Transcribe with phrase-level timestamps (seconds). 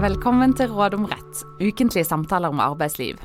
[0.00, 3.18] Velkommen til Råd om rett, ukentlige samtaler om arbeidsliv.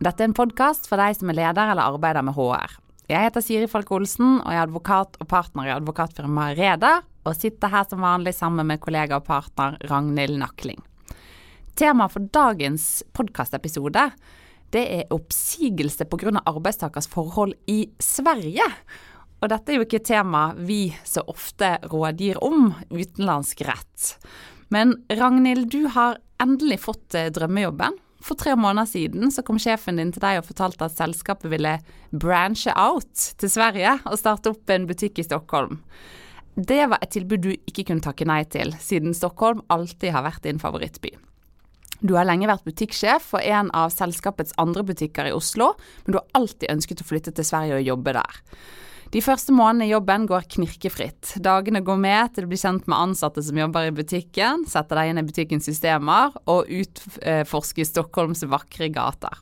[0.00, 2.72] Dette er en podkast for deg som er leder eller arbeider med HR.
[3.10, 6.94] Jeg heter Siri Falk Olsen og er advokat og partner i advokatfirmaet Reda,
[7.28, 10.80] og sitter her som vanlig sammen med kollega og partner Ragnhild Nakling.
[11.76, 14.06] Temaet for dagens podkastepisode
[14.72, 16.32] er oppsigelse pga.
[16.46, 18.70] arbeidstakers forhold i Sverige.
[19.42, 24.14] Og dette er jo ikke et tema vi så ofte rådgir om, utenlandsk rett.
[24.72, 27.98] Men Ragnhild, du har endelig fått eh, drømmejobben.
[28.22, 31.74] For tre måneder siden så kom sjefen din til deg og fortalte at selskapet ville
[32.12, 35.80] branche out til Sverige og starte opp en butikk i Stockholm.
[36.54, 40.44] Det var et tilbud du ikke kunne takke nei til, siden Stockholm alltid har vært
[40.46, 41.12] din favorittby.
[42.02, 45.72] Du har lenge vært butikksjef for en av selskapets andre butikker i Oslo,
[46.04, 48.40] men du har alltid ønsket å flytte til Sverige og jobbe der.
[49.12, 51.34] De første månedene i jobben går knirkefritt.
[51.44, 55.10] Dagene går med til du blir kjent med ansatte som jobber i butikken, setter deg
[55.10, 59.36] inn i butikkens systemer og utforsker Stockholms vakre gater.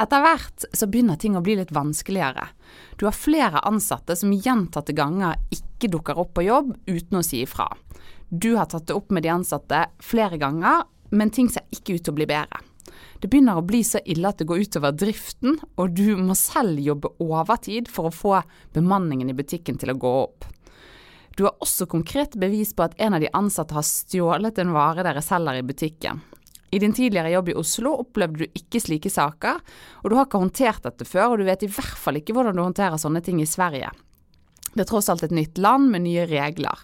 [0.00, 2.48] Etter hvert så begynner ting å bli litt vanskeligere.
[2.96, 7.42] Du har flere ansatte som gjentatte ganger ikke dukker opp på jobb uten å si
[7.44, 7.68] ifra.
[8.28, 12.08] Du har tatt det opp med de ansatte flere ganger, men ting ser ikke ut
[12.08, 12.64] til å bli bedre.
[13.20, 16.80] Det begynner å bli så ille at det går utover driften, og du må selv
[16.82, 18.36] jobbe overtid for å få
[18.76, 20.46] bemanningen i butikken til å gå opp.
[21.36, 25.04] Du har også konkret bevis på at en av de ansatte har stjålet en vare
[25.04, 26.22] dere selger i butikken.
[26.70, 29.60] I din tidligere jobb i Oslo opplevde du ikke slike saker,
[30.02, 32.56] og du har ikke håndtert dette før, og du vet i hvert fall ikke hvordan
[32.56, 33.92] du håndterer sånne ting i Sverige.
[34.76, 36.82] Det er tross alt et nytt land med nye regler.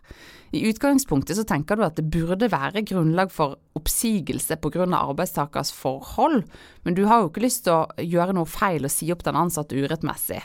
[0.53, 4.87] I utgangspunktet så tenker du at det burde være grunnlag for oppsigelse pga.
[4.97, 6.43] arbeidstakers forhold,
[6.85, 9.37] men du har jo ikke lyst til å gjøre noe feil og si opp den
[9.37, 10.41] ansatte urettmessig.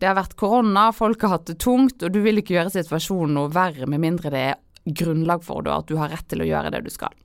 [0.00, 3.36] Det har vært korona, folk har hatt det tungt, og du vil ikke gjøre situasjonen
[3.36, 6.44] noe verre med mindre det er grunnlag for det, og at du har rett til
[6.44, 7.16] å gjøre det du skal.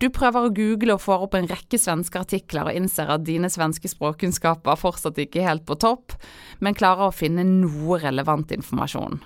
[0.00, 3.50] Du prøver å google og får opp en rekke svenske artikler og innser at dine
[3.52, 6.14] svenske språkkunnskaper fortsatt ikke er helt på topp,
[6.64, 9.20] men klarer å finne noe relevant informasjon.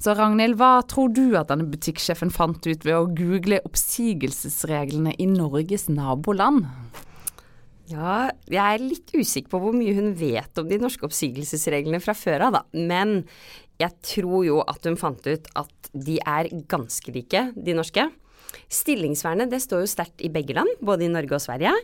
[0.00, 5.26] Så Ragnhild, hva tror du at denne butikksjefen fant ut ved å google oppsigelsesreglene i
[5.28, 6.64] Norges naboland?
[7.88, 12.14] Ja, jeg er litt usikker på hvor mye hun vet om de norske oppsigelsesreglene fra
[12.16, 12.62] før av, da.
[12.72, 13.26] Men
[13.80, 18.06] jeg tror jo at hun fant ut at de er ganske like, de norske.
[18.68, 21.74] Stillingsvernet det står jo sterkt i begge land, både i Norge og Sverige.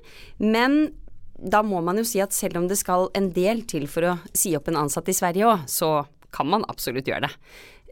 [0.42, 0.92] Men
[1.34, 4.16] da må man jo si at selv om det skal en del til for å
[4.36, 6.04] si opp en ansatt i Sverige òg, så
[6.34, 7.32] kan man absolutt gjøre det.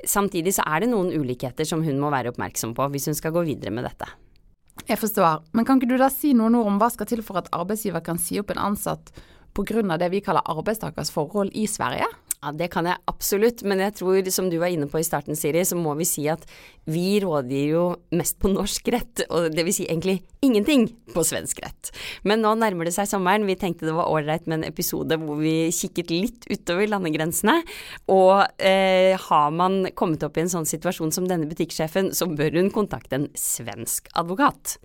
[0.09, 3.35] Samtidig så er det noen ulikheter som hun må være oppmerksom på hvis hun skal
[3.35, 4.09] gå videre med dette.
[4.89, 7.39] Jeg forstår, men kan ikke du da si noen ord om hva skal til for
[7.39, 9.13] at arbeidsgiver kan si opp en ansatt
[9.55, 9.99] pga.
[9.99, 12.09] det vi kaller arbeidstakers forhold i Sverige?
[12.43, 15.37] Ja, Det kan jeg absolutt, men jeg tror som du var inne på i starten,
[15.39, 16.43] Siri, så må vi si at
[16.91, 17.83] vi rådgir jo
[18.19, 21.93] mest på norsk rett, og det vil si egentlig ingenting på svensk rett.
[22.27, 25.39] Men nå nærmer det seg sommeren, vi tenkte det var ålreit med en episode hvor
[25.39, 27.61] vi kikket litt utover landegrensene.
[28.11, 32.59] Og eh, har man kommet opp i en sånn situasjon som denne butikksjefen, så bør
[32.59, 34.81] hun kontakte en svensk advokat.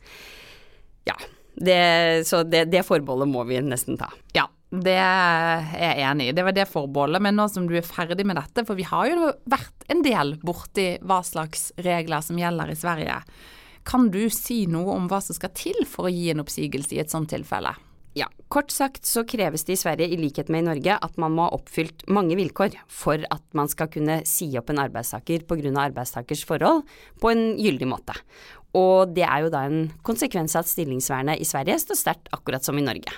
[1.09, 1.18] Ja,
[1.57, 1.81] det,
[2.29, 4.12] så det, det forbeholdet må vi nesten ta.
[4.38, 6.35] Ja, det er jeg enig i.
[6.35, 7.23] Det var det forbeholdet.
[7.23, 10.35] Men nå som du er ferdig med dette, for vi har jo vært en del
[10.44, 13.22] borti hva slags regler som gjelder i Sverige.
[13.88, 17.03] Kan du si noe om hva som skal til for å gi en oppsigelse i
[17.03, 17.72] et sånt tilfelle?
[18.17, 21.35] Ja, kort sagt så kreves det i Sverige, i likhet med i Norge, at man
[21.38, 25.72] må ha oppfylt mange vilkår for at man skal kunne si opp en arbeidstaker pga.
[25.83, 26.81] arbeidstakers forhold
[27.22, 28.17] på en gyldig måte.
[28.75, 32.66] Og det er jo da en konsekvens av at stillingsvernet i Sverige står sterkt akkurat
[32.66, 33.13] som i Norge.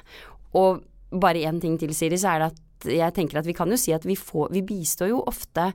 [0.60, 3.68] Og bare én ting til, Siri, så er det at jeg tenker at vi kan
[3.72, 5.66] jo si at vi, får, vi bistår jo ofte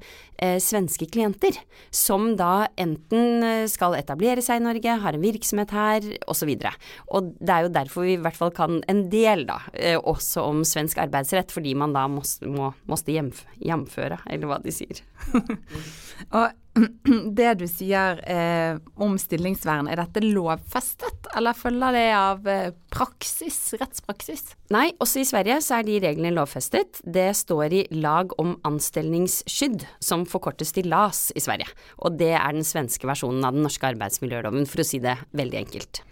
[0.40, 1.56] eh, svenske klienter
[1.92, 6.54] som da enten eh, skal etablere seg i Norge, har en virksomhet her osv.
[6.54, 6.72] Og, så
[7.18, 10.46] og det er jo derfor vi i hvert fall kan en del da, eh, også
[10.48, 15.04] om svensk arbeidsrett, fordi man da måste, må, måste jamføre, eller hva de sier.
[16.38, 16.52] og
[17.38, 23.58] det du sier eh, om stillingsvern, er dette lovfestet, eller følger det av eh, praksis,
[23.78, 24.54] rettspraksis?
[24.74, 26.98] Nei, også i Sverige så er de reglene lovfestet.
[27.04, 31.70] Det står i lag om anstillingsskydd, som forkortes til LAS i Sverige.
[32.02, 35.62] Og det er den svenske versjonen av den norske arbeidsmiljøloven, for å si det veldig
[35.62, 36.02] enkelt.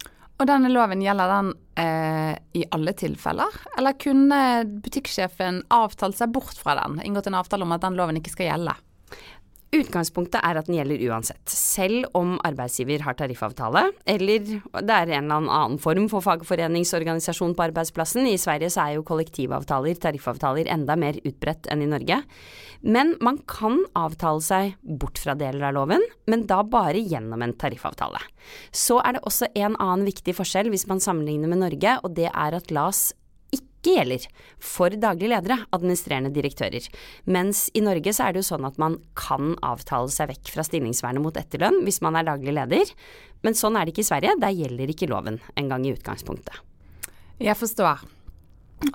[0.41, 4.39] Og denne loven, gjelder den eh, i alle tilfeller, eller kunne
[4.83, 8.49] butikksjefen avtalt seg bort fra den, inngått en avtale om at den loven ikke skal
[8.49, 8.79] gjelde?
[9.73, 15.31] Utgangspunktet er at den gjelder uansett, selv om arbeidsgiver har tariffavtale, eller det er en
[15.31, 18.27] eller annen form for fagforeningsorganisasjon på arbeidsplassen.
[18.29, 22.19] I Sverige så er jo kollektivavtaler, tariffavtaler, enda mer utbredt enn i Norge.
[22.85, 27.55] Men man kan avtale seg bort fra deler av loven, men da bare gjennom en
[27.57, 28.21] tariffavtale.
[28.69, 32.29] Så er det også en annen viktig forskjell hvis man sammenligner med Norge, og det
[32.29, 33.09] er at LAS
[33.83, 34.25] ikke gjelder
[34.63, 36.87] for daglige ledere, administrerende direktører.
[37.27, 40.63] Mens i Norge så er det jo sånn at man kan avtale seg vekk fra
[40.63, 42.95] stillingsvernet mot etterlønn hvis man er daglig leder.
[43.43, 44.39] Men sånn er det ikke i Sverige.
[44.39, 46.55] Der gjelder ikke loven engang i utgangspunktet.
[47.43, 48.05] Jeg forstår.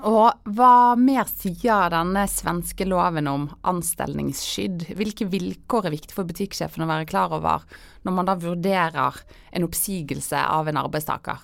[0.09, 4.89] Og hva mer sier denne svenske loven om anstellingsskydd?
[4.97, 7.65] Hvilke vilkår er viktig for butikksjefen å være klar over
[8.05, 9.21] når man da vurderer
[9.53, 11.41] en oppsigelse av en arbeidstaker?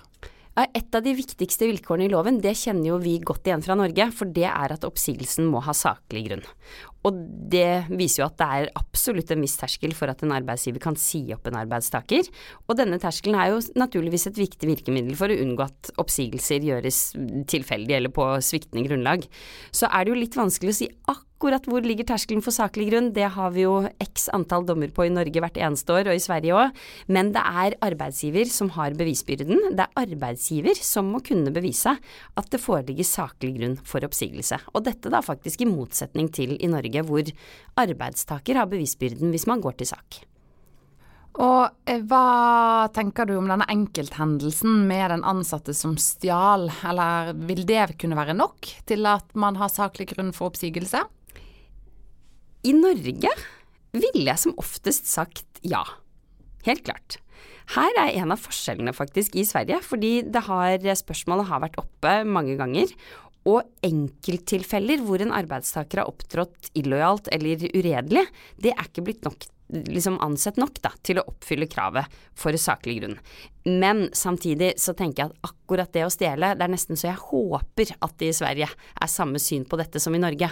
[0.54, 4.06] Et av de viktigste vilkårene i loven, det kjenner jo vi godt igjen fra Norge,
[4.14, 6.44] for det er at oppsigelsen må ha saklig grunn.
[7.04, 7.18] Og
[7.52, 10.96] det viser jo at det er absolutt en viss terskel for at en arbeidsgiver kan
[11.00, 12.30] si opp en arbeidstaker.
[12.68, 17.02] Og denne terskelen er jo naturligvis et viktig virkemiddel for å unngå at oppsigelser gjøres
[17.50, 19.26] tilfeldig eller på sviktende grunnlag.
[19.74, 22.86] Så er det jo litt vanskelig å si akkurat Akkurat hvor ligger terskelen for saklig
[22.88, 26.16] grunn, det har vi jo x antall dommer på i Norge hvert eneste år, og
[26.16, 26.78] i Sverige òg.
[27.12, 29.74] Men det er arbeidsgiver som har bevisbyrden.
[29.76, 34.56] Det er arbeidsgiver som må kunne bevise at det foreligger saklig grunn for oppsigelse.
[34.72, 37.28] Og dette da faktisk i motsetning til i Norge, hvor
[37.82, 40.22] arbeidstaker har bevisbyrden hvis man går til sak.
[41.44, 47.66] Og eh, hva tenker du om denne enkelthendelsen med den ansatte som stjal, eller vil
[47.68, 51.04] det kunne være nok til at man har saklig grunn for oppsigelse?
[52.64, 53.32] I Norge
[53.94, 55.82] ville jeg som oftest sagt ja.
[56.64, 57.18] Helt klart.
[57.74, 62.56] Her er en av forskjellene faktisk i Sverige, fordi har, spørsmålet har vært oppe mange
[62.60, 62.92] ganger.
[63.48, 68.24] Og enkelttilfeller hvor en arbeidstaker har opptrådt illojalt eller uredelig,
[68.60, 72.98] det er ikke blitt nok liksom ansett nok da, til å oppfylle kravet for saklig
[73.00, 73.16] grunn.
[73.64, 77.22] Men samtidig så tenker jeg at akkurat det å stjele, det er nesten så jeg
[77.22, 80.50] håper at det i Sverige er samme syn på dette som i Norge.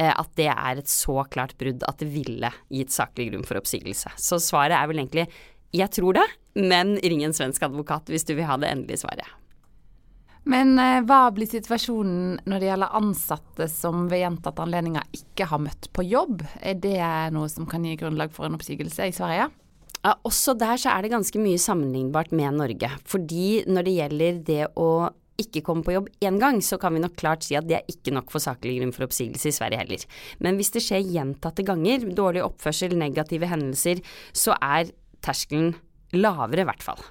[0.00, 3.60] Eh, at det er et så klart brudd at det ville gitt saklig grunn for
[3.60, 4.16] oppsigelse.
[4.16, 5.28] Så svaret er vel egentlig
[5.74, 9.26] jeg tror det, men ring en svensk advokat hvis du vil ha det endelige svaret.
[10.54, 15.62] Men eh, hva blir situasjonen når det gjelder ansatte som ved gjentatte anledninger ikke har
[15.64, 16.44] møtt på jobb?
[16.62, 17.00] Er det
[17.34, 19.48] noe som kan gi grunnlag for en oppsigelse i Sverige?
[20.04, 22.90] Ja, også der så er det ganske mye sammenlignbart med Norge.
[23.08, 24.88] Fordi når det gjelder det å
[25.40, 27.90] ikke komme på jobb én gang, så kan vi nok klart si at det er
[27.90, 30.04] ikke nok for saklig grunn for oppsigelse i Sverige heller.
[30.44, 34.92] Men hvis det skjer gjentatte ganger, dårlig oppførsel, negative hendelser, så er
[35.24, 35.72] terskelen
[36.14, 37.02] lavere i hvert fall.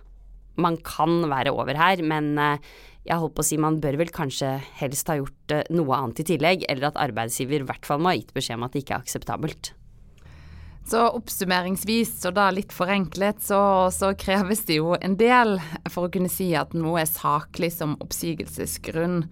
[0.61, 2.73] Man kan være over her, men eh,
[3.03, 6.23] jeg holdt på å si man bør vel kanskje helst ha gjort eh, noe annet
[6.23, 8.83] i tillegg, eller at arbeidsgiver i hvert fall må ha gitt beskjed om at det
[8.85, 9.73] ikke er akseptabelt.
[10.87, 13.59] Så oppsummeringsvis, og da litt forenklet, så,
[13.95, 15.55] så, kreves det jo en del
[15.91, 19.23] for å kunne si at noe er saklig som oppsigelsesgrunn.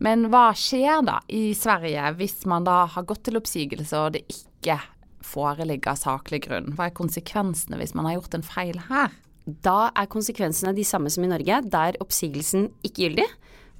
[0.00, 4.26] Men hva skjer da i Sverige hvis man da har gått til oppsigelse og det
[4.32, 4.78] ikke
[5.24, 6.72] foreligger saklig grunn?
[6.76, 9.12] Hva er konsekvensene hvis man har gjort en feil her?
[9.46, 13.26] Da er konsekvensene de samme som i Norge, der oppsigelsen ikke gyldig.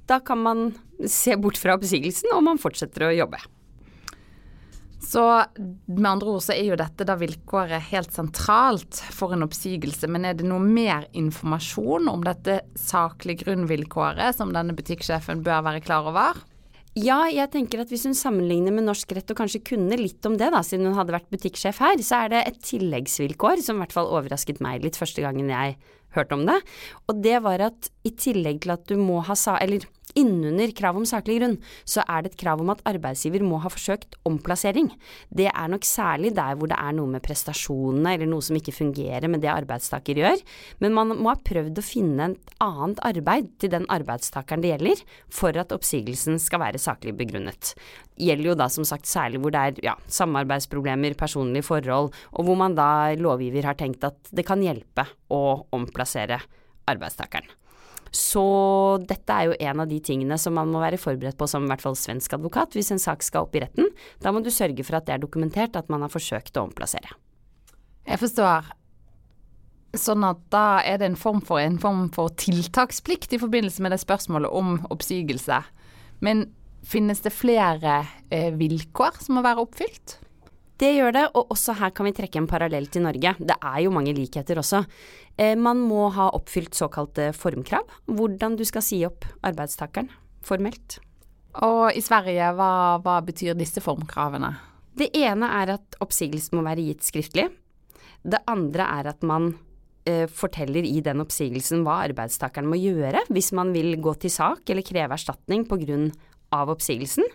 [0.09, 0.69] Da kan man
[1.07, 3.39] se bort fra oppsigelsen, og man fortsetter å jobbe.
[5.01, 5.23] Så
[5.87, 10.07] med andre ord så er jo dette da vilkåret helt sentralt for en oppsigelse.
[10.11, 15.81] Men er det noe mer informasjon om dette saklig grunnvilkåret som denne butikksjefen bør være
[15.83, 16.37] klar over?
[16.99, 20.35] Ja, jeg tenker at hvis hun sammenligner med norsk rett og kanskje kunne litt om
[20.35, 23.85] det, da, siden hun hadde vært butikksjef her, så er det et tilleggsvilkår som i
[23.85, 25.77] hvert fall overrasket meg litt første gangen jeg
[26.17, 26.57] hørte om det.
[27.07, 29.55] Og det var at i tillegg til at du må ha sa...
[29.63, 31.53] Eller Innunder krav om saklig grunn,
[31.87, 34.89] så er det et krav om at arbeidsgiver må ha forsøkt omplassering.
[35.31, 38.75] Det er nok særlig der hvor det er noe med prestasjonene eller noe som ikke
[38.75, 40.43] fungerer med det arbeidstaker gjør,
[40.83, 45.05] men man må ha prøvd å finne et annet arbeid til den arbeidstakeren det gjelder,
[45.31, 47.73] for at oppsigelsen skal være saklig begrunnet.
[48.19, 52.59] Gjelder jo da som sagt særlig hvor det er ja, samarbeidsproblemer, personlige forhold, og hvor
[52.59, 55.41] man da lovgiver har tenkt at det kan hjelpe å
[55.71, 56.41] omplassere
[56.91, 57.60] arbeidstakeren.
[58.11, 58.43] Så
[59.07, 61.71] dette er jo en av de tingene som man må være forberedt på som i
[61.71, 63.87] hvert fall svensk advokat hvis en sak skal opp i retten.
[64.19, 67.15] Da må du sørge for at det er dokumentert at man har forsøkt å omplassere.
[68.07, 68.71] Jeg forstår.
[69.95, 73.91] Sånn at da er det en form for, en form for tiltaksplikt i forbindelse med
[73.95, 75.59] det spørsmålet om oppsigelse.
[76.23, 76.45] Men
[76.87, 78.01] finnes det flere
[78.31, 80.20] eh, vilkår som må være oppfylt?
[80.81, 83.35] Det gjør det, og også her kan vi trekke en parallell til Norge.
[83.37, 84.81] Det er jo mange likheter også.
[85.37, 90.09] Eh, man må ha oppfylt såkalte formkrav, hvordan du skal si opp arbeidstakeren
[90.41, 90.97] formelt.
[91.61, 94.55] Og i Sverige, hva, hva betyr disse formkravene?
[94.97, 97.45] Det ene er at oppsigelsen må være gitt skriftlig.
[98.21, 99.51] Det andre er at man
[100.09, 104.65] eh, forteller i den oppsigelsen hva arbeidstakeren må gjøre hvis man vil gå til sak
[104.69, 106.01] eller kreve erstatning pga.
[106.51, 107.29] oppsigelsen.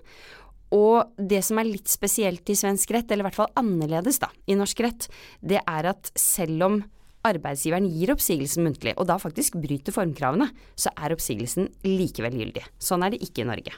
[0.75, 4.31] Og det som er litt spesielt i svensk rett, eller i hvert fall annerledes da,
[4.51, 5.09] i norsk rett,
[5.41, 6.79] det er at selv om
[7.27, 12.67] arbeidsgiveren gir oppsigelsen muntlig, og da faktisk bryter formkravene, så er oppsigelsen likevel gyldig.
[12.83, 13.75] Sånn er det ikke i Norge.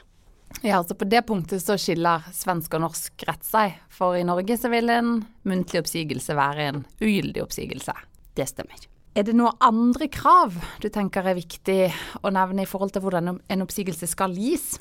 [0.65, 3.75] Ja, altså På det punktet så skiller svensk og norsk rett seg.
[3.93, 7.93] For i Norge så vil en muntlig oppsigelse være en ugyldig oppsigelse.
[8.35, 8.87] Det stemmer.
[9.17, 11.79] Er det noen andre krav du tenker er viktig
[12.23, 14.77] å nevne i forhold til hvordan en oppsigelse skal gis?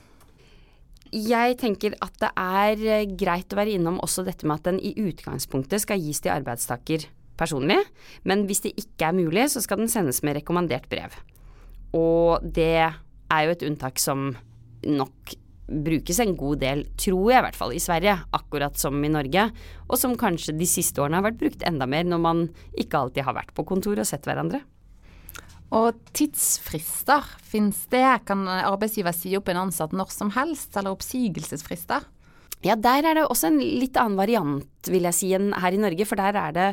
[1.14, 4.80] Jeg tenker at det er eh, greit å være innom også dette med at den
[4.84, 7.78] i utgangspunktet skal gis til arbeidstaker personlig,
[8.28, 11.14] men hvis det ikke er mulig, så skal den sendes med rekommandert brev.
[11.96, 14.32] Og det er jo et unntak som
[14.84, 15.36] nok
[15.68, 19.48] brukes en god del, tror jeg i hvert fall, i Sverige, akkurat som i Norge,
[19.86, 23.28] og som kanskje de siste årene har vært brukt enda mer når man ikke alltid
[23.28, 24.62] har vært på kontor og sett hverandre.
[25.74, 28.06] Og tidsfrister, finnes det?
[28.28, 32.06] Kan arbeidsgiver si opp en ansatt når som helst, eller oppsigelsesfrister?
[32.64, 35.80] Ja, der er det også en litt annen variant, vil jeg si, enn her i
[35.80, 36.06] Norge.
[36.08, 36.68] For der er det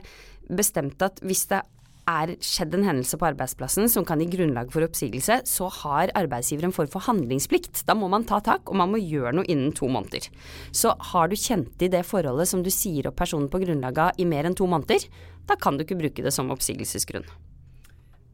[0.48, 1.62] bestemt at hvis det
[2.06, 6.68] er skjedd en hendelse på arbeidsplassen som kan gi grunnlag for oppsigelse, så har arbeidsgiver
[6.68, 7.82] en form for handlingsplikt.
[7.88, 10.30] Da må man ta tak, og man må gjøre noe innen to måneder.
[10.72, 14.22] Så har du kjent i det forholdet som du sier opp personen på grunnlag av
[14.22, 15.10] i mer enn to måneder,
[15.50, 17.26] da kan du ikke bruke det som oppsigelsesgrunn.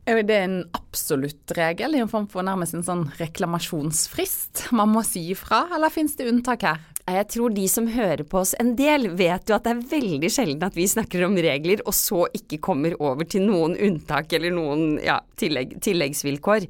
[0.09, 5.03] Er det en absolutt regel, i en form for nærmest en sånn reklamasjonsfrist man må
[5.05, 6.79] si ifra, eller finnes det unntak her?
[7.05, 10.31] Jeg tror de som hører på oss en del, vet jo at det er veldig
[10.33, 14.53] sjelden at vi snakker om regler, og så ikke kommer over til noen unntak eller
[14.55, 16.65] noen ja, tillegg, tilleggsvilkår.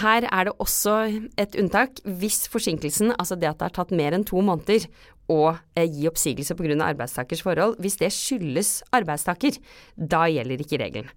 [0.00, 0.96] Her er det også
[1.38, 4.88] et unntak hvis forsinkelsen, altså det at det har tatt mer enn to måneder
[5.32, 5.40] å
[5.76, 6.76] eh, gi oppsigelse pga.
[6.86, 9.58] arbeidstakers forhold, hvis det skyldes arbeidstaker,
[9.96, 11.12] da gjelder ikke regelen.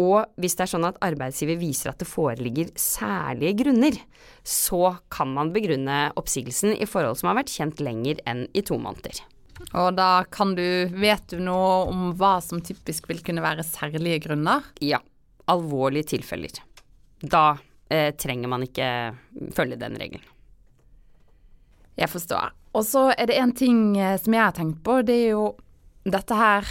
[0.00, 3.98] Og hvis det er sånn at arbeidsgiver viser at det foreligger særlige grunner,
[4.42, 8.78] så kan man begrunne oppsigelsen i forhold som har vært kjent lenger enn i to
[8.80, 9.22] måneder.
[9.70, 10.64] Og da kan du
[10.98, 14.66] Vet du noe om hva som typisk vil kunne være særlige grunner?
[14.82, 14.98] Ja.
[15.50, 16.58] Alvorlige tilfeller.
[17.20, 17.56] Da
[17.92, 18.88] eh, trenger man ikke
[19.54, 20.26] følge den regelen.
[21.94, 22.50] Jeg forstår.
[22.74, 24.98] Og så er det en ting eh, som jeg har tenkt på.
[25.06, 25.44] Det er jo
[26.04, 26.66] dette her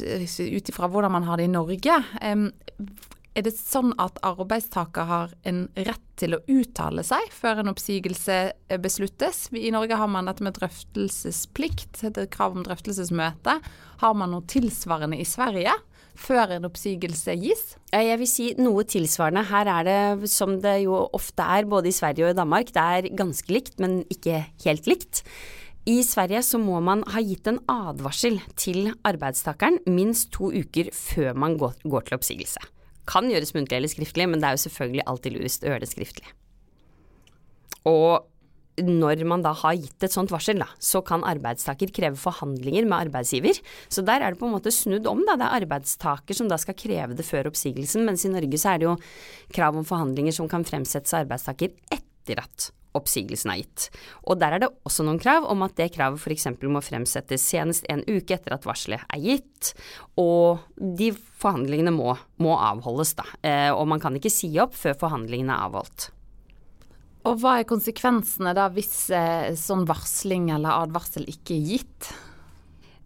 [0.00, 1.98] ut ifra hvordan man har det i Norge.
[3.32, 8.36] Er det sånn at arbeidstaker har en rett til å uttale seg før en oppsigelse
[8.52, 9.46] eh, besluttes?
[9.56, 13.56] I Norge har man dette med drøftelsesplikt, det krav om drøftelsesmøte.
[14.04, 15.78] Har man noe tilsvarende i Sverige?
[16.18, 17.62] før en oppsigelse gis?
[17.92, 19.46] Jeg vil si noe tilsvarende.
[19.48, 22.72] Her er det som det jo ofte er både i Sverige og i Danmark.
[22.74, 25.22] Det er ganske likt, men ikke helt likt.
[25.82, 31.34] I Sverige så må man ha gitt en advarsel til arbeidstakeren minst to uker før
[31.34, 32.60] man går, til oppsigelse.
[33.10, 35.88] Kan gjøres muntlig eller skriftlig, men det er jo selvfølgelig alltid lurest å gjøre det
[35.90, 36.28] skriftlig.
[37.90, 38.28] Og
[38.78, 43.08] når man da har gitt et sånt varsel, da, så kan arbeidstaker kreve forhandlinger med
[43.08, 43.58] arbeidsgiver.
[43.90, 45.34] Så der er det på en måte snudd om, da.
[45.34, 48.78] Det er arbeidstaker som da skal kreve det før oppsigelsen, mens i Norge så er
[48.78, 48.94] det jo
[49.58, 53.88] krav om forhandlinger som kan fremsettes av arbeidstaker etter at oppsigelsen er gitt.
[54.26, 56.48] Og der er det også noen krav om at det kravet f.eks.
[56.62, 59.72] må fremsettes senest en uke etter at varselet er gitt,
[60.20, 63.26] og de forhandlingene må, må avholdes, da.
[63.42, 66.10] Eh, og man kan ikke si opp før forhandlingene er avholdt.
[67.28, 72.12] Og hva er konsekvensene da hvis eh, sånn varsling eller advarsel ikke er gitt?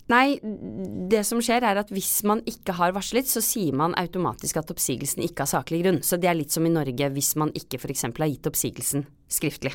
[0.07, 0.39] Nei,
[1.11, 4.71] det som skjer er at hvis man ikke har varslet, så sier man automatisk at
[4.71, 5.99] oppsigelsen ikke har saklig grunn.
[6.07, 8.07] Så det er litt som i Norge hvis man ikke f.eks.
[8.07, 9.75] har gitt oppsigelsen skriftlig.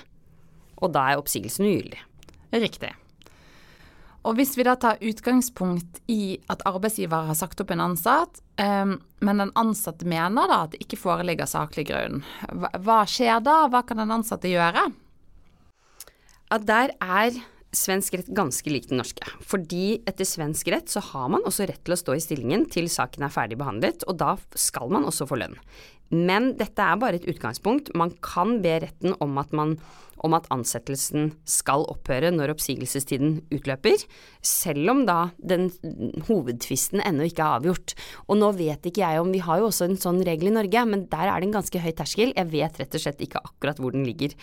[0.80, 2.00] Og da er oppsigelsen ugyldig.
[2.56, 2.94] Riktig.
[4.22, 9.00] Og hvis vi da tar utgangspunkt i at arbeidsgiver har sagt opp en ansatt, um,
[9.26, 12.22] men den ansatte mener da at det ikke foreligger saklig grunn,
[12.54, 13.64] hva, hva skjer da?
[13.74, 14.86] Hva kan den ansatte gjøre?
[16.52, 17.42] At der er
[17.75, 19.25] svensk rett ganske lik den norske.
[19.48, 22.90] Fordi etter svensk rett så har man også rett til å stå i stillingen til
[22.92, 25.58] saken er ferdig behandlet, og da skal man også få lønn.
[26.12, 27.94] Men dette er bare et utgangspunkt.
[27.98, 29.77] Man kan be retten om at man
[30.25, 34.03] om at ansettelsen skal opphøre når oppsigelsestiden utløper,
[34.46, 35.70] selv om da den
[36.27, 37.96] hovedtvisten ennå ikke er avgjort.
[38.27, 40.84] Og nå vet ikke jeg om Vi har jo også en sånn regel i Norge,
[40.89, 42.34] men der er det en ganske høy terskel.
[42.36, 44.36] Jeg vet rett og slett ikke akkurat hvor den ligger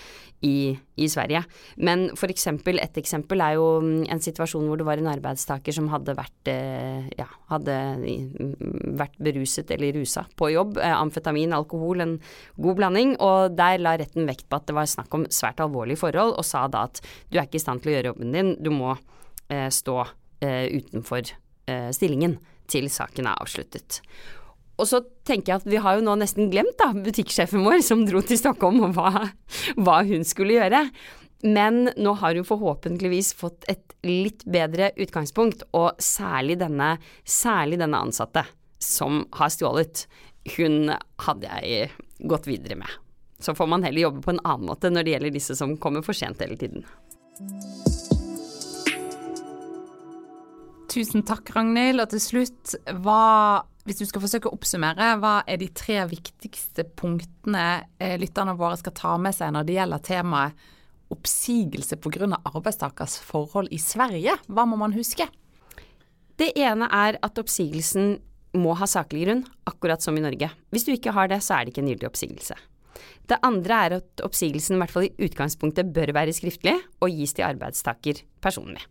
[0.42, 1.44] i, i Sverige.
[1.76, 5.90] Men for eksempel, et eksempel er jo en situasjon hvor det var en arbeidstaker som
[5.92, 7.76] hadde vært, eh, ja, hadde
[8.98, 10.80] vært beruset eller rusa på jobb.
[10.82, 12.16] Eh, amfetamin, alkohol, en
[12.56, 13.16] god blanding.
[13.24, 16.46] Og der la retten vekt på at det var snakk om svært alvorlige forhold, og
[16.46, 18.94] sa da at du er ikke i stand til å gjøre jobben din, du må
[18.94, 20.00] eh, stå
[20.44, 21.22] eh, utenfor
[21.68, 22.38] eh, stillingen
[22.68, 24.02] til saken er avsluttet.
[24.78, 28.04] Og så tenker jeg at vi har jo nå nesten glemt da, butikksjefen vår som
[28.06, 29.24] dro til Stockholm og hva,
[29.80, 30.84] hva hun skulle gjøre.
[31.46, 36.96] Men nå har hun forhåpentligvis fått et litt bedre utgangspunkt, og særlig denne,
[37.26, 38.44] særlig denne ansatte
[38.82, 40.04] som har stjålet,
[40.57, 40.92] hun
[41.25, 42.90] hadde jeg gått videre med.
[43.38, 46.02] Så får man heller jobbe på en annen måte når det gjelder disse som kommer
[46.07, 46.87] for sent hele tiden.
[50.88, 52.00] Tusen takk, Ragnhild.
[52.02, 56.87] Og til slutt, hva, hvis du skal forsøke å oppsummere, hva er de tre viktigste
[56.99, 60.66] punktene eh, lytterne våre skal ta med seg når det gjelder temaet
[61.09, 62.26] oppsigelse pga.
[62.50, 64.35] arbeidstakers forhold i Sverige?
[64.49, 65.28] Hva må man huske?
[66.38, 68.18] Det ene er at oppsigelsen
[68.57, 70.50] må ha saklig grunn, akkurat som i Norge.
[70.73, 72.57] Hvis du ikke har det, så er det ikke en gyldig oppsigelse.
[73.28, 77.37] Det andre er at oppsigelsen i hvert fall i utgangspunktet bør være skriftlig og gis
[77.37, 78.83] til arbeidstaker personlig.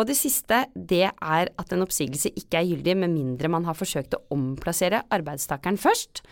[0.00, 3.76] Og det siste, det er at en oppsigelse ikke er gyldig med mindre man har
[3.76, 6.24] forsøkt å omplassere arbeidstakeren først,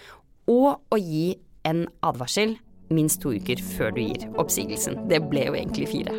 [0.51, 1.37] og å gi
[1.69, 2.57] en advarsel
[2.91, 5.05] minst to uker før du gir oppsigelsen.
[5.11, 6.17] Det ble jo egentlig fire.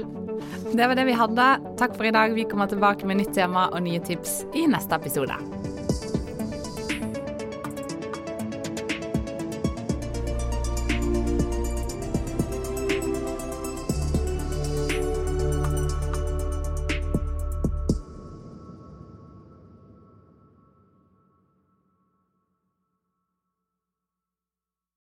[0.72, 1.50] Det var det vi hadde.
[1.82, 2.38] Takk for i dag.
[2.38, 5.36] Vi kommer tilbake med nytt tema og nye tips i neste episode.